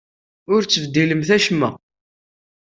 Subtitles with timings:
[0.53, 1.69] Ur ttbeddilemt acemma!